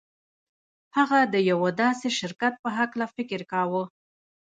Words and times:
هغه 0.97 1.19
د 1.33 1.35
يوه 1.51 1.69
داسې 1.81 2.07
شرکت 2.19 2.53
په 2.63 2.69
هکله 2.77 3.05
فکر 3.15 3.39
کاوه. 3.51 3.83